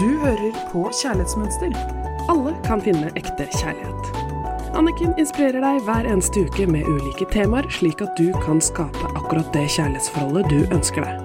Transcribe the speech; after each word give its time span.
Du 0.00 0.08
hører 0.18 0.54
på 0.72 0.86
Kjærlighetsmønster. 0.96 1.74
Alle 2.32 2.54
kan 2.64 2.80
finne 2.80 3.10
ekte 3.20 3.44
kjærlighet. 3.52 4.06
Anniken 4.72 5.12
inspirerer 5.20 5.60
deg 5.60 5.82
hver 5.84 6.08
eneste 6.08 6.46
uke 6.46 6.64
med 6.72 6.88
ulike 6.88 7.26
temaer, 7.28 7.68
slik 7.68 8.00
at 8.00 8.16
du 8.16 8.30
kan 8.40 8.64
skape 8.64 9.10
akkurat 9.12 9.52
det 9.52 9.66
kjærlighetsforholdet 9.76 10.48
du 10.48 10.72
ønsker 10.72 11.04
deg. 11.04 11.20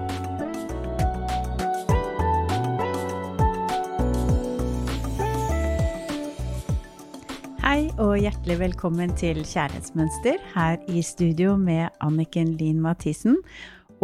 Hei 7.63 7.87
og 7.95 8.17
hjertelig 8.19 8.59
velkommen 8.59 9.15
til 9.15 9.39
Kjærlighetsmønster 9.39 10.43
her 10.51 10.83
i 10.91 10.99
studio 11.15 11.55
med 11.55 11.95
Anniken 12.03 12.57
Lien 12.59 12.83
Mathisen 12.83 13.39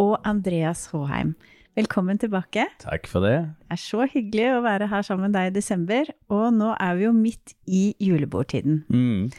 og 0.00 0.16
Andreas 0.24 0.88
Håheim. 0.94 1.36
Velkommen 1.72 2.18
tilbake. 2.20 2.66
Takk 2.82 3.06
for 3.08 3.24
det. 3.24 3.36
Det 3.64 3.72
er 3.72 3.78
så 3.80 4.04
hyggelig 4.04 4.48
å 4.52 4.60
være 4.60 4.90
her 4.90 5.04
sammen 5.06 5.30
med 5.30 5.38
deg 5.38 5.48
i 5.48 5.54
desember, 5.54 6.10
og 6.28 6.50
nå 6.52 6.74
er 6.76 6.98
vi 6.98 7.06
jo 7.06 7.12
midt 7.16 7.54
i 7.64 7.94
julebordtiden. 7.96 8.82
Mm. 8.92 9.30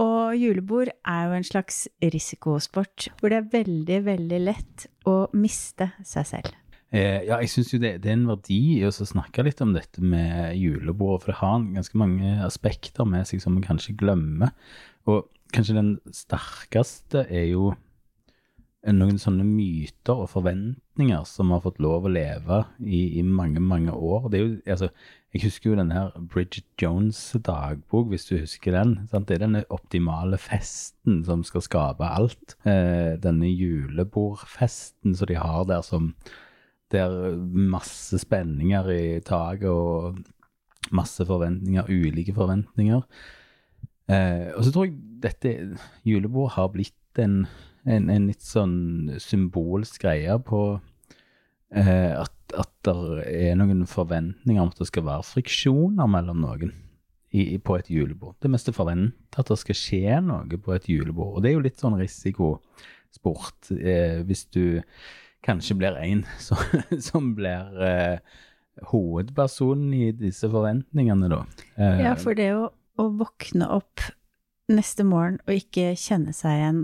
Og 0.00 0.38
julebord 0.40 0.88
er 0.88 1.26
jo 1.28 1.36
en 1.36 1.44
slags 1.44 1.82
risikosport 2.00 3.10
hvor 3.20 3.28
det 3.28 3.42
er 3.42 3.52
veldig, 3.52 4.00
veldig 4.08 4.40
lett 4.46 4.86
å 5.04 5.18
miste 5.36 5.90
seg 6.00 6.30
selv. 6.32 6.56
Eh, 6.96 7.26
ja, 7.28 7.42
jeg 7.44 7.52
syns 7.52 7.74
jo 7.74 7.84
det, 7.84 7.98
det 8.00 8.08
er 8.08 8.16
en 8.22 8.28
verdi 8.32 8.60
i 8.78 8.82
å 8.88 8.94
snakke 8.96 9.44
litt 9.44 9.60
om 9.60 9.76
dette 9.76 10.00
med 10.00 10.56
julebord, 10.56 11.26
for 11.26 11.34
det 11.34 11.40
har 11.42 11.60
ganske 11.76 12.00
mange 12.00 12.38
aspekter 12.46 13.04
med 13.04 13.28
seg 13.28 13.44
som 13.44 13.60
vi 13.60 13.66
kanskje 13.68 13.98
glemmer. 14.00 14.56
Og 15.04 15.28
kanskje 15.52 15.76
den 15.76 15.98
sterkeste 16.08 17.28
er 17.28 17.50
jo 17.50 17.74
noen 18.94 19.18
sånne 19.18 19.42
myter 19.46 20.20
og 20.22 20.28
forventninger 20.30 21.24
som 21.26 21.50
har 21.50 21.62
fått 21.64 21.80
lov 21.82 22.06
å 22.06 22.12
leve 22.12 22.60
i, 22.78 23.18
i 23.18 23.22
mange, 23.26 23.58
mange 23.62 23.90
år. 23.90 24.28
Jo, 24.36 24.48
altså, 24.70 24.90
jeg 25.34 25.42
husker 25.42 25.72
jo 25.72 25.78
den 25.80 25.90
her 25.94 26.14
Bridget 26.32 26.66
Jones' 26.80 27.34
dagbok, 27.44 28.12
hvis 28.12 28.28
du 28.28 28.36
husker 28.38 28.76
den. 28.76 28.94
Sant? 29.10 29.26
Det 29.28 29.36
er 29.36 29.44
denne 29.46 29.64
optimale 29.74 30.38
festen 30.40 31.22
som 31.26 31.42
skal 31.46 31.64
skape 31.66 32.06
alt. 32.06 32.56
Eh, 32.68 33.16
denne 33.20 33.50
julebordfesten 33.50 35.16
som 35.18 35.30
de 35.30 35.38
har 35.40 35.66
der 35.68 35.86
som 35.86 36.14
Der 36.94 37.34
masse 37.50 38.14
spenninger 38.22 38.88
i 38.94 39.20
taket 39.26 39.66
og 39.66 40.20
masse 40.94 41.24
forventninger, 41.26 41.88
ulike 41.90 42.30
forventninger. 42.34 43.00
Eh, 44.06 44.52
og 44.54 44.62
så 44.62 44.70
tror 44.70 44.86
jeg 44.86 45.00
dette 45.24 45.54
julebord 46.06 46.52
har 46.54 46.70
blitt 46.70 47.18
en 47.18 47.40
en, 47.86 48.08
en 48.10 48.26
litt 48.30 48.44
sånn 48.44 49.16
symbolsk 49.22 50.02
greie 50.02 50.36
på 50.46 50.62
eh, 51.74 52.12
at, 52.16 52.34
at 52.58 52.72
det 52.86 53.26
er 53.30 53.54
noen 53.58 53.86
forventninger 53.90 54.62
om 54.62 54.72
at 54.72 54.82
det 54.82 54.88
skal 54.90 55.06
være 55.06 55.28
friksjoner 55.30 56.10
mellom 56.10 56.42
noen 56.44 56.74
i, 57.36 57.58
på 57.58 57.76
et 57.78 57.90
julebord. 57.90 58.36
Det 58.42 58.50
meste 58.52 58.74
forventer 58.74 59.42
at 59.42 59.52
det 59.52 59.58
skal 59.60 59.78
skje 59.78 60.18
noe 60.24 60.60
på 60.62 60.74
et 60.76 60.88
julebord. 60.90 61.36
Og 61.36 61.44
det 61.44 61.50
er 61.50 61.56
jo 61.56 61.64
litt 61.66 61.82
sånn 61.82 61.98
risikosport 62.00 63.72
eh, 63.76 64.22
hvis 64.26 64.46
du 64.54 64.82
kanskje 65.46 65.78
blir 65.78 65.98
en 66.00 66.24
som, 66.46 66.60
som 67.02 67.32
blir 67.38 67.86
eh, 67.86 68.36
hovedpersonen 68.90 69.94
i 69.96 70.10
disse 70.16 70.48
forventningene, 70.52 71.30
da. 71.32 71.42
Eh, 71.76 72.04
ja, 72.06 72.14
for 72.20 72.36
det 72.38 72.50
å, 72.56 72.68
å 73.00 73.08
våkne 73.20 73.68
opp 73.72 74.04
neste 74.72 75.06
morgen 75.06 75.38
og 75.46 75.60
ikke 75.60 75.92
kjenne 76.00 76.34
seg 76.34 76.58
igjen 76.58 76.80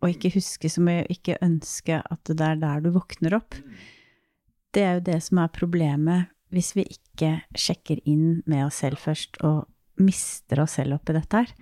og 0.00 0.12
ikke 0.12 0.32
huske 0.36 0.70
så 0.72 0.82
mye, 0.84 1.04
ikke 1.12 1.38
ønske 1.44 2.00
at 2.00 2.30
det 2.30 2.44
er 2.46 2.60
der 2.60 2.84
du 2.84 2.90
våkner 2.94 3.36
opp. 3.36 3.56
Det 4.74 4.84
er 4.86 4.98
jo 4.98 5.06
det 5.10 5.18
som 5.26 5.42
er 5.42 5.52
problemet 5.52 6.30
hvis 6.50 6.72
vi 6.74 6.86
ikke 6.88 7.36
sjekker 7.58 8.00
inn 8.08 8.40
med 8.50 8.66
oss 8.66 8.80
selv 8.82 8.98
først 8.98 9.38
og 9.46 9.68
mister 10.02 10.62
oss 10.64 10.78
selv 10.80 10.96
oppi 10.98 11.14
dette 11.14 11.44
her. 11.44 11.52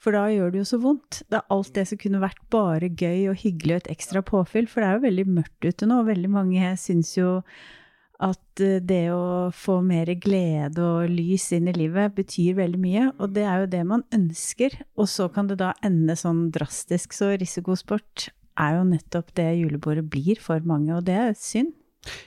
For 0.00 0.16
da 0.16 0.26
gjør 0.32 0.52
det 0.52 0.62
jo 0.62 0.68
så 0.68 0.78
vondt. 0.80 1.20
Det 1.28 1.38
er 1.38 1.52
alt 1.52 1.74
det 1.76 1.86
som 1.88 2.00
kunne 2.00 2.22
vært 2.22 2.40
bare 2.52 2.88
gøy 2.88 3.30
og 3.32 3.40
hyggelig 3.42 3.74
og 3.74 3.82
et 3.82 3.90
ekstra 3.96 4.22
påfyll, 4.24 4.68
for 4.68 4.80
det 4.80 4.88
er 4.88 4.96
jo 4.96 5.06
veldig 5.06 5.26
mørkt 5.28 5.66
ute 5.68 5.88
nå, 5.88 6.00
og 6.00 6.08
veldig 6.08 6.30
mange 6.32 6.72
syns 6.80 7.12
jo 7.18 7.40
at 8.20 8.62
eh, 8.62 8.80
det 8.84 9.06
å 9.14 9.50
få 9.54 9.80
mer 9.84 10.12
glede 10.20 10.84
og 10.84 11.10
lys 11.12 11.50
inn 11.56 11.70
i 11.70 11.76
livet 11.76 12.14
betyr 12.18 12.58
veldig 12.58 12.80
mye, 12.80 13.06
og 13.18 13.34
det 13.36 13.46
er 13.48 13.62
jo 13.62 13.72
det 13.72 13.82
man 13.88 14.04
ønsker. 14.16 14.76
Og 15.00 15.08
så 15.10 15.30
kan 15.32 15.50
det 15.50 15.60
da 15.62 15.72
ende 15.86 16.16
sånn 16.18 16.48
drastisk. 16.54 17.16
Så 17.16 17.32
risikosport 17.40 18.28
er 18.60 18.76
jo 18.76 18.88
nettopp 18.88 19.32
det 19.38 19.48
julebordet 19.60 20.06
blir 20.12 20.40
for 20.42 20.62
mange, 20.68 20.92
og 20.96 21.06
det 21.08 21.16
er 21.16 21.38
synd. 21.38 21.72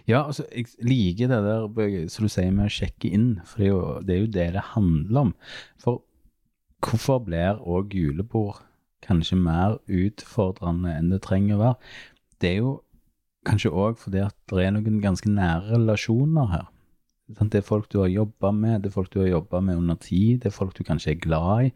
Ja, 0.05 0.21
altså, 0.27 0.45
jeg 0.53 0.69
liker 0.85 1.31
det 1.31 1.39
der 1.45 2.07
som 2.13 2.27
du 2.27 2.31
sier 2.31 2.51
med 2.53 2.69
å 2.69 2.73
sjekke 2.73 3.09
inn, 3.09 3.29
for 3.49 3.61
det 3.61 3.67
er, 3.67 3.71
jo, 3.71 3.85
det 4.05 4.15
er 4.15 4.21
jo 4.21 4.33
det 4.35 4.47
det 4.57 4.65
handler 4.73 5.21
om. 5.27 5.33
For 5.81 6.03
hvorfor 6.83 7.23
blir 7.25 7.61
òg 7.61 7.95
julebord 7.95 8.61
kanskje 9.03 9.39
mer 9.39 9.79
utfordrende 9.91 10.93
enn 10.93 11.09
det 11.11 11.23
trenger 11.25 11.57
å 11.57 11.63
være? 11.63 11.93
Det 12.43 12.51
er 12.51 12.59
jo 12.61 12.73
kanskje 13.47 13.71
òg 13.71 13.99
fordi 14.01 14.23
at 14.23 14.35
det 14.51 14.65
er 14.65 14.73
noen 14.75 15.01
ganske 15.03 15.29
nære 15.29 15.75
relasjoner 15.75 16.49
her. 16.51 16.69
Det 17.33 17.61
er 17.61 17.65
folk 17.65 17.89
du 17.91 18.01
har 18.01 18.11
jobba 18.11 18.51
med, 18.51 18.83
det 18.83 18.91
er 18.91 18.97
folk 18.97 19.11
du 19.13 19.21
har 19.21 19.31
jobba 19.31 19.61
med 19.63 19.79
under 19.79 19.95
tid, 19.95 20.43
det 20.43 20.51
er 20.51 20.55
folk 20.55 20.75
du 20.77 20.83
kanskje 20.83 21.13
er 21.13 21.21
glad 21.23 21.69
i. 21.69 21.73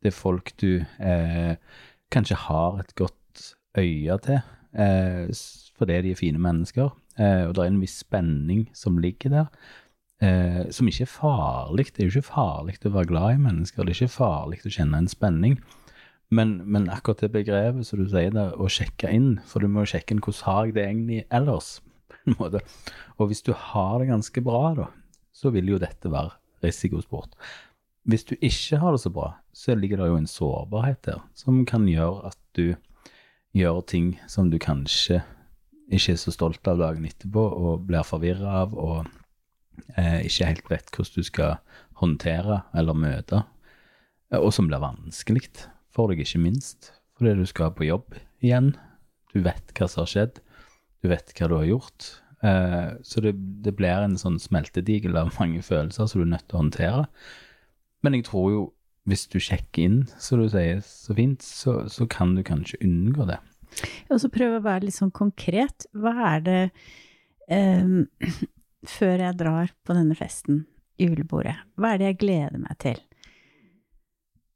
Det 0.00 0.12
er 0.12 0.16
folk 0.16 0.52
du 0.60 0.80
eh, 0.80 1.54
kanskje 2.12 2.36
har 2.46 2.80
et 2.80 2.94
godt 2.96 3.54
øye 3.78 4.16
til 4.24 4.40
eh, 4.72 5.28
fordi 5.78 6.00
de 6.04 6.10
er 6.12 6.20
fine 6.20 6.38
mennesker. 6.38 6.90
Eh, 7.18 7.44
og 7.48 7.54
det 7.54 7.64
er 7.64 7.72
en 7.72 7.82
viss 7.82 8.00
spenning 8.04 8.66
som 8.76 8.98
ligger 8.98 9.32
der, 9.34 9.46
eh, 10.22 10.70
som 10.70 10.88
ikke 10.88 11.06
er 11.06 11.14
farlig. 11.14 11.86
Det 11.92 12.04
er 12.04 12.08
jo 12.08 12.20
ikke 12.20 12.32
farlig 12.32 12.78
å 12.84 12.94
være 12.94 13.10
glad 13.12 13.34
i 13.34 13.44
mennesker, 13.48 13.84
det 13.84 13.96
er 13.96 14.04
ikke 14.04 14.20
farlig 14.20 14.60
å 14.64 14.74
kjenne 14.76 15.00
en 15.00 15.10
spenning. 15.10 15.58
Men, 16.30 16.60
men, 16.62 16.86
akkurat 16.92 17.24
det 17.24 17.32
begrepet 17.34 17.88
som 17.88 17.98
du 17.98 18.06
sier 18.10 18.30
der, 18.34 18.52
å 18.54 18.68
sjekke 18.70 19.10
inn, 19.10 19.40
for 19.50 19.62
du 19.62 19.70
må 19.70 19.82
jo 19.82 19.96
sjekke 19.96 20.14
inn 20.14 20.22
hvordan 20.22 20.46
har 20.46 20.68
jeg 20.68 20.76
det 20.76 20.84
egentlig 20.84 21.22
ellers. 21.34 21.70
Og 23.18 23.30
hvis 23.30 23.42
du 23.42 23.50
har 23.56 23.98
det 23.98 24.10
ganske 24.12 24.42
bra, 24.46 24.62
da, 24.78 24.86
så 25.34 25.50
vil 25.54 25.72
jo 25.72 25.80
dette 25.82 26.12
være 26.12 26.36
risikosport. 26.62 27.34
Hvis 28.08 28.24
du 28.28 28.36
ikke 28.38 28.78
har 28.80 28.94
det 28.94 29.02
så 29.02 29.12
bra, 29.12 29.32
så 29.52 29.74
ligger 29.74 30.00
det 30.00 30.10
jo 30.10 30.20
en 30.20 30.30
sårbarhet 30.30 31.02
der 31.08 31.18
som 31.36 31.64
kan 31.68 31.88
gjøre 31.88 32.30
at 32.30 32.38
du 32.56 32.76
gjør 33.56 33.82
ting 33.90 34.14
som 34.30 34.50
du 34.52 34.58
kanskje 34.62 35.20
ikke 35.90 36.14
er 36.14 36.20
så 36.22 36.32
stolt 36.34 36.68
av 36.70 36.78
dagen 36.78 37.06
etterpå, 37.08 37.42
og 37.42 37.88
blir 37.88 38.06
forvirra 38.06 38.60
av, 38.62 38.76
og 38.78 39.08
eh, 39.98 40.22
ikke 40.28 40.46
helt 40.52 40.70
vet 40.70 40.92
hvordan 40.94 41.18
du 41.18 41.26
skal 41.26 41.56
håndtere 41.98 42.60
eller 42.78 42.94
møte, 42.96 43.42
og 44.38 44.52
som 44.54 44.70
blir 44.70 44.82
vanskelig 44.82 45.48
for 45.94 46.10
deg, 46.10 46.22
ikke 46.24 46.42
minst. 46.42 46.92
Fordi 47.18 47.36
du 47.36 47.46
skal 47.48 47.74
på 47.76 47.88
jobb 47.88 48.16
igjen. 48.44 48.74
Du 49.34 49.42
vet 49.44 49.74
hva 49.76 49.88
som 49.90 50.04
har 50.04 50.10
skjedd. 50.12 50.40
Du 51.00 51.10
vet 51.12 51.32
hva 51.36 51.48
du 51.50 51.56
har 51.58 51.68
gjort. 51.68 52.10
Eh, 52.42 52.90
så 53.02 53.20
det, 53.24 53.34
det, 53.64 53.74
blir 53.76 54.06
en 54.06 54.16
sånn 54.20 54.38
smeltedigel 54.40 55.18
av 55.20 55.34
mange 55.38 55.62
følelser 55.64 56.08
som 56.08 56.22
du 56.22 56.26
er 56.26 56.34
nødt 56.34 56.46
til 56.48 56.58
å 56.58 56.62
håndtere. 56.64 57.02
Men 58.04 58.16
jeg 58.16 58.26
tror 58.30 58.52
jo, 58.54 58.62
hvis 59.08 59.26
du 59.32 59.38
sjekker 59.42 59.84
inn, 59.84 60.00
som 60.20 60.40
du 60.40 60.48
sier 60.52 60.80
så 60.84 61.16
fint, 61.16 61.44
så, 61.44 61.82
så 61.92 62.06
kan 62.10 62.34
du 62.36 62.44
kanskje 62.46 62.80
unngå 62.84 63.28
det. 63.28 63.40
Og 64.10 64.20
så 64.22 64.30
prøve 64.32 64.58
å 64.58 64.64
være 64.64 64.88
litt 64.88 64.96
sånn 64.96 65.12
konkret. 65.14 65.86
Hva 65.96 66.14
er 66.34 66.46
det 66.46 66.60
um, 67.50 68.06
Før 68.88 69.20
jeg 69.20 69.36
drar 69.36 69.74
på 69.84 69.92
denne 69.92 70.14
festen, 70.16 70.62
julebordet, 70.96 71.52
hva 71.76 71.90
er 71.92 72.00
det 72.00 72.06
jeg 72.06 72.20
gleder 72.22 72.62
meg 72.62 72.78
til? 72.80 73.02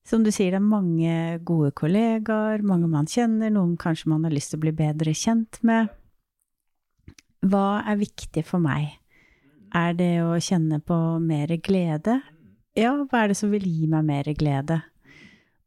Som 0.05 0.25
du 0.25 0.29
sier, 0.29 0.53
det 0.53 0.61
er 0.61 0.65
mange 0.65 1.13
gode 1.49 1.71
kollegaer, 1.77 2.61
mange 2.67 2.91
man 2.93 3.09
kjenner, 3.09 3.53
noen 3.53 3.79
kanskje 3.81 4.11
man 4.13 4.27
har 4.27 4.35
lyst 4.35 4.53
til 4.53 4.61
å 4.61 4.65
bli 4.67 4.75
bedre 4.77 5.15
kjent 5.17 5.63
med. 5.65 5.89
Hva 7.45 7.81
er 7.89 8.01
viktig 8.01 8.45
for 8.45 8.61
meg? 8.61 8.99
Er 9.75 9.97
det 9.97 10.13
å 10.23 10.37
kjenne 10.45 10.79
på 10.85 10.97
mer 11.25 11.57
glede? 11.65 12.19
Ja, 12.77 12.93
hva 13.09 13.25
er 13.25 13.33
det 13.33 13.39
som 13.41 13.53
vil 13.55 13.65
gi 13.65 13.89
meg 13.91 14.05
mer 14.07 14.29
glede? 14.37 14.83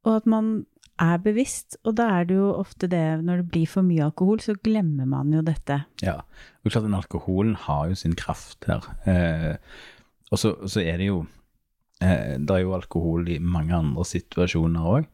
Og 0.05 0.19
at 0.19 0.29
man 0.29 0.51
er 1.01 1.17
bevisst, 1.21 1.79
og 1.85 1.97
da 1.97 2.07
er 2.19 2.29
det 2.29 2.37
jo 2.37 2.51
ofte 2.57 2.89
det 2.89 3.03
når 3.25 3.41
det 3.41 3.49
blir 3.51 3.69
for 3.69 3.85
mye 3.85 4.05
alkohol, 4.05 4.39
så 4.41 4.55
glemmer 4.65 5.09
man 5.09 5.33
jo 5.33 5.43
dette. 5.45 5.81
Ja, 6.05 6.19
og 6.63 6.71
klart 6.71 6.85
den 6.85 6.97
alkoholen 6.97 7.57
har 7.67 7.89
jo 7.89 7.97
sin 7.97 8.15
kraft 8.17 8.69
her. 8.69 8.85
Eh, 9.09 9.57
og 10.31 10.41
så, 10.41 10.55
så 10.69 10.81
er 10.81 11.01
det 11.01 11.09
jo 11.09 11.23
det 11.99 12.53
er 12.53 12.61
jo 12.61 12.75
alkohol 12.77 13.27
i 13.31 13.39
mange 13.41 13.75
andre 13.75 14.05
situasjoner 14.05 14.87
òg. 14.87 15.09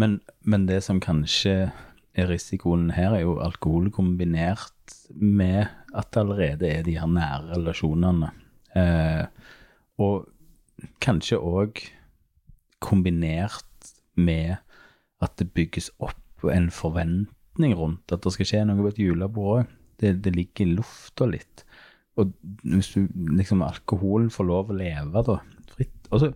Men, 0.00 0.18
men, 0.42 0.66
det 0.66 0.82
som 0.84 1.00
kanskje 1.02 1.70
er 2.14 2.30
risikoen 2.30 2.90
her, 2.94 3.14
er 3.14 3.24
jo 3.24 3.38
alkohol 3.42 3.90
kombinert 3.94 4.96
med 5.14 5.68
at 5.94 6.10
det 6.12 6.22
allerede 6.24 6.70
er 6.70 6.82
de 6.86 6.96
her 6.98 7.10
nære 7.10 7.54
relasjonene. 7.54 8.32
Eh, 8.74 9.24
og 10.02 10.26
kanskje 11.02 11.38
òg 11.38 11.80
kombinert 12.84 13.94
med 14.18 14.58
at 15.24 15.38
det 15.40 15.52
bygges 15.54 15.88
opp 16.02 16.44
en 16.50 16.68
forventning 16.74 17.72
rundt 17.78 18.12
at 18.12 18.26
det 18.26 18.34
skal 18.34 18.50
skje 18.50 18.64
noe 18.68 18.82
på 18.82 18.92
et 18.92 19.00
julebord 19.00 19.62
òg. 19.62 19.74
Det, 20.02 20.16
det 20.26 20.34
ligger 20.34 20.66
i 20.66 20.74
lufta 20.74 21.26
litt 21.30 21.62
og 22.20 22.30
hvis 22.62 22.92
du 22.94 23.08
liksom 23.34 23.64
alkoholen 23.66 24.30
får 24.32 24.46
lov 24.46 24.70
å 24.70 24.78
leve 24.78 25.22
da, 25.26 25.38
Og 26.10 26.20
så 26.22 26.32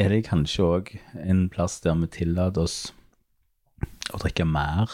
er 0.00 0.08
det 0.14 0.24
kanskje 0.28 0.64
òg 0.66 0.94
en 1.20 1.44
plass 1.52 1.78
der 1.84 1.94
vi 2.00 2.08
tillater 2.20 2.64
oss 2.64 2.78
å 4.14 4.18
drikke 4.22 4.46
mer 4.48 4.90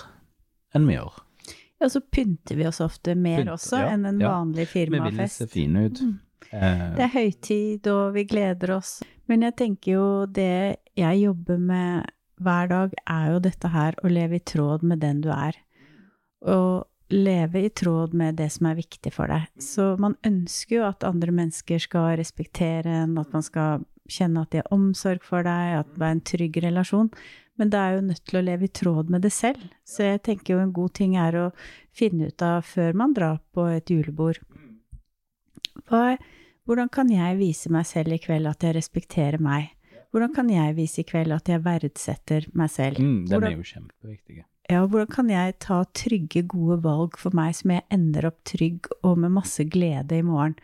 enn 0.77 0.87
vi 0.89 0.97
gjør. 0.99 1.15
Ja, 1.81 1.89
så 1.93 2.01
pynter 2.01 2.57
vi 2.57 2.67
oss 2.69 2.81
ofte 2.81 3.15
mer 3.15 3.43
Pynt, 3.43 3.53
også 3.53 3.81
ja, 3.83 3.91
enn 3.93 4.07
en 4.09 4.21
ja. 4.21 4.31
vanlig 4.33 4.65
Vi 4.73 4.81
vil 4.89 4.97
se 4.97 4.97
firmafest. 4.97 5.47
fine 5.53 5.85
ut. 5.87 6.01
Mm. 6.01 6.15
Eh, 6.53 6.85
Det 6.97 7.05
er 7.05 7.13
høytid, 7.15 7.87
og 7.93 8.15
vi 8.15 8.25
gleder 8.25 8.73
oss. 8.79 9.03
Men 9.29 9.43
jeg 9.43 9.57
tenker 9.61 9.93
jo 9.93 10.07
det 10.27 10.77
jeg 10.97 11.21
jobber 11.27 11.59
med 11.59 12.13
hver 12.41 12.69
dag, 12.69 12.93
er 13.09 13.33
jo 13.33 13.39
dette 13.45 13.69
her 13.73 13.97
å 14.05 14.09
leve 14.13 14.37
i 14.37 14.45
tråd 14.45 14.83
med 14.85 15.01
den 15.01 15.21
du 15.25 15.31
er. 15.33 15.57
Og 16.47 16.85
leve 17.13 17.63
i 17.67 17.71
tråd 17.71 18.15
med 18.15 18.39
det 18.41 18.49
som 18.55 18.69
er 18.71 18.79
viktig 18.79 19.13
for 19.15 19.31
deg. 19.31 19.47
Så 19.63 19.95
man 20.03 20.17
ønsker 20.27 20.81
jo 20.81 20.87
at 20.89 21.07
andre 21.07 21.35
mennesker 21.35 21.83
skal 21.83 22.17
respektere 22.21 23.03
en, 23.05 23.19
at 23.23 23.33
man 23.35 23.45
skal 23.47 23.85
kjenne 24.11 24.43
at 24.43 24.53
de 24.53 24.63
har 24.63 24.73
omsorg 24.75 25.25
for 25.27 25.47
deg, 25.47 25.81
at 25.81 25.91
det 25.95 26.07
er 26.07 26.15
en 26.15 26.25
trygg 26.33 26.59
relasjon. 26.65 27.11
Men 27.57 27.71
det 27.73 27.81
er 27.81 27.95
jo 27.97 28.07
nødt 28.09 28.25
til 28.29 28.39
å 28.39 28.45
leve 28.45 28.67
i 28.67 28.75
tråd 28.81 29.11
med 29.13 29.25
det 29.25 29.33
selv. 29.33 29.63
Så 29.87 30.05
jeg 30.05 30.23
tenker 30.29 30.55
jo 30.55 30.63
en 30.63 30.75
god 30.77 30.93
ting 30.99 31.17
er 31.21 31.39
å 31.41 31.47
finne 31.97 32.29
ut 32.29 32.43
av 32.45 32.67
før 32.69 32.99
man 32.99 33.15
drar 33.17 33.39
på 33.57 33.65
et 33.73 33.91
julebord. 33.91 34.43
Hva 35.87 36.17
hvordan 36.67 36.89
kan 36.91 37.11
jeg 37.13 37.39
vise 37.39 37.71
meg 37.71 37.87
selv 37.87 38.17
i 38.17 38.19
kveld 38.19 38.49
at 38.51 38.65
jeg 38.67 38.75
respekterer 38.75 39.39
meg? 39.39 39.71
Hvordan 40.11 40.33
kan 40.35 40.49
jeg 40.51 40.75
vise 40.75 41.03
i 41.03 41.07
kveld 41.07 41.35
at 41.35 41.47
jeg 41.47 41.63
verdsetter 41.63 42.49
meg 42.59 42.73
selv? 42.75 42.99
mm, 42.99 43.29
den 43.31 43.45
er 43.47 43.55
jo 43.55 43.67
kjempeviktig. 43.69 44.41
Ja, 44.71 44.83
hvordan 44.83 45.11
kan 45.13 45.31
jeg 45.31 45.59
ta 45.63 45.85
trygge, 45.95 46.43
gode 46.51 46.81
valg 46.83 47.17
for 47.21 47.35
meg 47.37 47.55
som 47.55 47.71
jeg 47.75 47.87
ender 47.95 48.27
opp 48.33 48.41
trygg 48.49 48.89
og 49.03 49.21
med 49.23 49.35
masse 49.37 49.67
glede 49.71 50.19
i 50.19 50.27
morgen? 50.27 50.57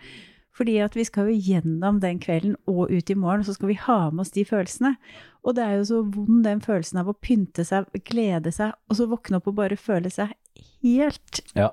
Fordi 0.53 0.77
at 0.85 0.97
vi 0.99 1.05
skal 1.09 1.31
jo 1.31 1.39
gjennom 1.41 2.01
den 2.03 2.19
kvelden 2.21 2.57
og 2.69 2.91
ut 2.91 3.11
i 3.11 3.17
morgen, 3.17 3.41
og 3.41 3.49
så 3.49 3.55
skal 3.57 3.71
vi 3.71 3.79
ha 3.87 3.99
med 4.11 4.27
oss 4.27 4.35
de 4.35 4.45
følelsene. 4.45 4.97
Og 5.43 5.57
det 5.57 5.65
er 5.65 5.79
jo 5.79 5.87
så 5.89 6.01
vond 6.05 6.43
den 6.45 6.61
følelsen 6.63 7.01
av 7.01 7.09
å 7.09 7.17
pynte 7.17 7.65
seg, 7.65 7.89
glede 8.09 8.53
seg, 8.53 8.75
og 8.91 8.99
så 8.99 9.09
våkne 9.11 9.41
opp 9.41 9.49
og 9.49 9.57
bare 9.63 9.81
føle 9.81 10.13
seg 10.13 10.35
helt 10.83 11.45
Ja. 11.57 11.73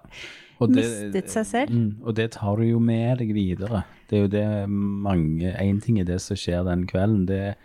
Og 0.60 0.74
Mistet 0.76 1.32
seg 1.32 1.46
selv. 1.48 1.72
Mm, 1.72 2.02
og 2.04 2.16
det 2.18 2.34
tar 2.36 2.60
du 2.60 2.66
jo 2.68 2.80
med 2.84 3.22
deg 3.22 3.30
videre. 3.32 3.86
Det 4.10 4.18
er 4.18 4.26
jo 4.26 4.32
det 4.34 4.48
mange 4.70 5.54
Én 5.56 5.80
ting 5.80 6.02
er 6.02 6.08
det 6.08 6.18
som 6.20 6.36
skjer 6.36 6.66
den 6.68 6.84
kvelden. 6.90 7.24
Det, 7.30 7.56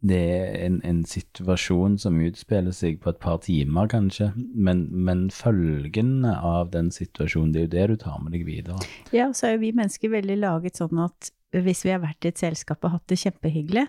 det 0.00 0.18
er 0.18 0.52
en, 0.66 0.78
en 0.86 1.00
situasjon 1.06 1.96
som 1.98 2.20
utspiller 2.22 2.74
seg 2.74 3.00
på 3.02 3.10
et 3.10 3.20
par 3.22 3.40
timer, 3.42 3.88
kanskje. 3.90 4.30
Men, 4.54 4.86
men 4.92 5.26
følgene 5.34 6.36
av 6.38 6.70
den 6.74 6.92
situasjonen, 6.94 7.52
det 7.54 7.60
er 7.60 7.66
jo 7.66 7.72
det 7.74 7.86
du 7.90 8.04
tar 8.04 8.22
med 8.22 8.36
deg 8.36 8.46
videre. 8.46 8.78
Ja, 9.10 9.26
og 9.26 9.36
så 9.38 9.48
er 9.48 9.56
jo 9.56 9.64
vi 9.66 9.74
mennesker 9.74 10.14
veldig 10.14 10.38
laget 10.44 10.78
sånn 10.78 11.02
at 11.02 11.32
hvis 11.56 11.82
vi 11.86 11.94
har 11.94 12.02
vært 12.04 12.26
i 12.26 12.30
et 12.30 12.40
selskap 12.40 12.84
og 12.84 12.98
hatt 12.98 13.08
det 13.10 13.18
kjempehyggelig, 13.24 13.88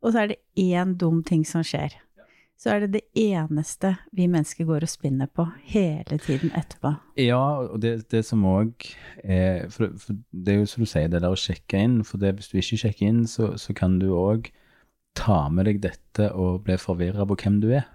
og 0.00 0.14
så 0.14 0.22
er 0.22 0.30
det 0.32 0.40
én 0.56 0.94
dum 0.96 1.20
ting 1.26 1.42
som 1.44 1.64
skjer, 1.66 1.98
så 2.60 2.74
er 2.74 2.84
det 2.84 2.90
det 2.98 3.02
eneste 3.16 3.94
vi 4.16 4.26
mennesker 4.28 4.66
går 4.68 4.84
og 4.84 4.92
spinner 4.92 5.28
på 5.32 5.46
hele 5.72 6.18
tiden 6.20 6.52
etterpå. 6.56 6.92
Ja, 7.16 7.40
og 7.64 7.80
det, 7.80 8.10
det 8.12 8.20
som 8.28 8.44
òg 8.44 8.84
for, 9.72 9.94
for 9.96 10.18
Det 10.30 10.54
er 10.54 10.58
jo 10.60 10.68
som 10.68 10.84
du 10.84 10.88
sier, 10.88 11.08
det 11.08 11.22
der 11.24 11.32
å 11.32 11.40
sjekke 11.40 11.80
inn. 11.80 12.02
For 12.04 12.20
det, 12.20 12.34
hvis 12.36 12.50
du 12.52 12.58
ikke 12.60 12.82
sjekker 12.82 13.08
inn, 13.08 13.22
så, 13.28 13.54
så 13.60 13.76
kan 13.76 13.96
du 14.02 14.10
òg 14.12 14.50
ta 15.18 15.46
med 15.52 15.66
deg 15.68 15.80
dette 15.84 16.30
og 16.32 16.64
bli 16.66 16.76
forvirra 16.80 17.26
på 17.28 17.38
hvem 17.42 17.60
du 17.62 17.70
er. 17.74 17.86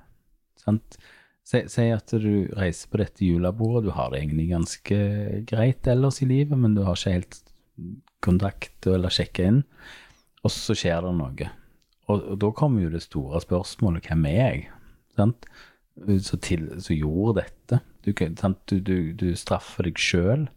Sant? 0.60 0.98
Si, 1.46 1.62
at 1.94 2.10
du 2.10 2.48
reiser 2.58 2.90
på 2.90 2.98
dette 2.98 3.26
julebordet, 3.26 3.86
du 3.86 3.92
har 3.94 4.10
det 4.12 4.24
egentlig 4.24 4.48
ganske 4.50 4.98
greit 5.46 5.86
ellers 5.92 6.24
i 6.26 6.30
livet, 6.30 6.58
men 6.58 6.74
du 6.74 6.82
har 6.88 6.98
ikke 6.98 7.14
helt 7.20 7.42
kontakt 8.26 8.88
eller 8.90 9.14
sjekka 9.14 9.46
inn, 9.52 9.62
og 10.42 10.54
så 10.54 10.74
skjer 10.78 11.06
det 11.06 11.14
noe. 11.20 11.50
Og, 12.10 12.18
og 12.34 12.40
da 12.42 12.52
kommer 12.58 12.86
jo 12.86 12.94
det 12.94 13.04
store 13.06 13.44
spørsmålet, 13.44 14.10
hvem 14.10 14.26
er 14.32 14.40
jeg? 14.40 14.66
Sant? 15.18 15.46
Så, 15.96 16.40
til, 16.44 16.68
så 16.82 16.98
gjorde 16.98 17.44
dette. 17.44 17.80
Du, 18.06 18.12
du, 18.12 18.80
du, 18.80 18.98
du 19.14 19.28
straffer 19.38 19.88
deg 19.88 20.02
sjøl, 20.02 20.48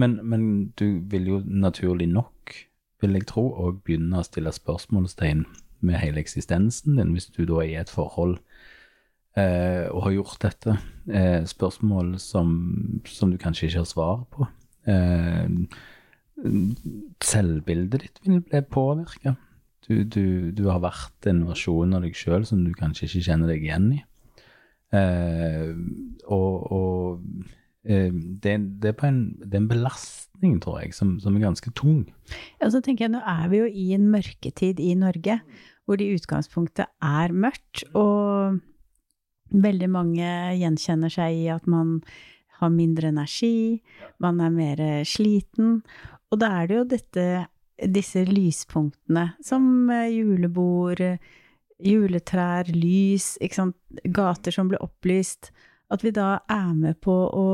men, 0.00 0.16
men 0.24 0.46
du 0.80 1.02
vil 1.12 1.28
jo 1.28 1.42
naturlig 1.44 2.08
nok, 2.08 2.56
vil 3.04 3.18
jeg 3.18 3.28
tro, 3.28 3.50
og 3.52 3.82
begynne 3.84 4.20
å 4.20 4.26
stille 4.26 4.52
spørsmålstegn 4.54 5.44
med 5.82 6.00
hele 6.00 6.22
eksistensen 6.22 6.98
din, 6.98 7.14
hvis 7.16 7.30
du 7.34 7.44
da 7.48 7.60
er 7.62 7.70
i 7.70 7.78
et 7.80 7.92
forhold 7.92 8.38
eh, 9.36 9.86
og 9.90 10.06
har 10.06 10.16
gjort 10.18 10.42
dette. 10.44 10.76
Eh, 11.10 11.42
spørsmål 11.48 12.14
som, 12.22 12.52
som 13.06 13.32
du 13.32 13.38
kanskje 13.40 13.68
ikke 13.68 13.82
har 13.82 13.90
svar 13.90 14.22
på. 14.34 14.48
Eh, 14.86 15.48
selvbildet 17.22 18.06
ditt 18.06 18.22
vil 18.24 18.40
bli 18.42 18.62
påvirka. 18.66 19.36
Du, 19.88 20.04
du, 20.06 20.50
du 20.54 20.68
har 20.70 20.82
vært 20.82 21.26
en 21.26 21.42
versjon 21.48 21.94
av 21.96 22.04
deg 22.04 22.14
sjøl 22.16 22.46
som 22.46 22.62
du 22.62 22.70
kanskje 22.78 23.08
ikke 23.08 23.26
kjenner 23.26 23.50
deg 23.50 23.64
igjen 23.66 23.88
i. 23.98 24.02
Eh, 24.92 25.72
og 26.28 26.72
og 26.76 27.22
eh, 27.88 28.12
det, 28.12 28.54
det, 28.82 28.92
er 28.92 29.08
en, 29.08 29.22
det 29.42 29.56
er 29.56 29.62
en 29.62 29.70
belastning, 29.70 30.58
tror 30.62 30.82
jeg, 30.82 30.94
som, 30.94 31.16
som 31.22 31.36
er 31.36 31.46
ganske 31.48 31.72
tung. 31.78 32.04
Ja, 32.60 32.70
så 32.70 32.82
tenker 32.84 33.08
jeg, 33.08 33.14
nå 33.16 33.22
er 33.26 33.48
vi 33.50 33.62
jo 33.62 33.66
i 33.66 33.88
en 33.96 34.06
mørketid 34.12 34.82
i 34.82 34.92
Norge, 34.98 35.40
hvor 35.86 35.98
det 35.98 36.06
i 36.06 36.18
utgangspunktet 36.18 36.90
er 37.02 37.34
mørkt, 37.34 37.84
og 37.98 38.60
veldig 39.52 39.88
mange 39.92 40.28
gjenkjenner 40.60 41.12
seg 41.12 41.42
i 41.42 41.48
at 41.52 41.66
man 41.70 41.98
har 42.62 42.70
mindre 42.72 43.10
energi, 43.10 43.82
man 44.22 44.40
er 44.40 44.52
mer 44.54 44.82
sliten, 45.08 45.80
og 46.32 46.40
da 46.40 46.52
er 46.60 46.70
det 46.70 46.78
jo 46.78 46.84
dette, 46.94 47.26
disse 47.92 48.22
lyspunktene, 48.28 49.32
som 49.44 49.90
eh, 49.90 50.08
julebord, 50.14 51.02
juletrær, 51.82 52.70
lys, 52.72 53.34
gater 54.04 54.54
som 54.54 54.70
blir 54.70 54.82
opplyst, 54.84 55.50
at 55.92 56.04
vi 56.06 56.14
da 56.14 56.38
er 56.48 56.72
med 56.78 57.00
på 57.04 57.12
å 57.12 57.46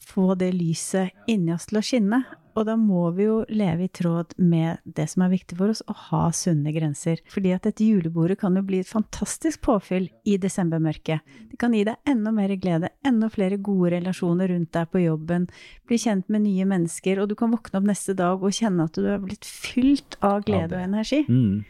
få 0.00 0.34
det 0.40 0.54
lyset 0.56 1.28
inni 1.30 1.52
oss 1.54 1.68
til 1.70 1.78
å 1.78 1.84
skinne. 1.84 2.22
Og 2.58 2.66
da 2.66 2.74
må 2.78 3.06
vi 3.16 3.26
jo 3.26 3.36
leve 3.48 3.86
i 3.86 3.92
tråd 3.92 4.34
med 4.42 4.80
det 4.84 5.06
som 5.12 5.24
er 5.24 5.32
viktig 5.32 5.58
for 5.58 5.72
oss, 5.72 5.82
å 5.86 5.94
ha 6.08 6.22
sunne 6.34 6.72
grenser. 6.74 7.22
Fordi 7.30 7.54
at 7.54 7.68
dette 7.68 7.86
julebordet 7.86 8.40
kan 8.40 8.56
jo 8.58 8.64
bli 8.66 8.82
et 8.82 8.90
fantastisk 8.90 9.62
påfyll 9.66 10.08
i 10.28 10.36
desembermørket. 10.40 11.24
Det 11.52 11.60
kan 11.60 11.74
gi 11.76 11.84
deg 11.88 12.10
enda 12.10 12.34
mer 12.34 12.54
glede, 12.60 12.92
enda 13.06 13.30
flere 13.32 13.60
gode 13.62 13.94
relasjoner 13.96 14.50
rundt 14.52 14.72
deg 14.76 14.90
på 14.90 15.04
jobben, 15.04 15.48
bli 15.88 16.00
kjent 16.00 16.28
med 16.32 16.46
nye 16.46 16.66
mennesker, 16.68 17.22
og 17.22 17.30
du 17.30 17.36
kan 17.38 17.54
våkne 17.54 17.80
opp 17.80 17.90
neste 17.90 18.16
dag 18.18 18.42
og 18.42 18.54
kjenne 18.56 18.86
at 18.88 18.98
du 18.98 19.08
er 19.08 19.22
blitt 19.22 19.46
fylt 19.46 20.18
av 20.24 20.44
glede 20.46 20.78
og 20.78 20.86
energi. 20.90 21.24
Mm. 21.30 21.64